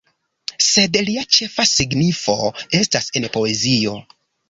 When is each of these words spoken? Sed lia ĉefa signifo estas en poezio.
Sed 0.67 0.97
lia 1.09 1.27
ĉefa 1.37 1.67
signifo 1.73 2.39
estas 2.83 3.15
en 3.23 3.33
poezio. 3.39 3.99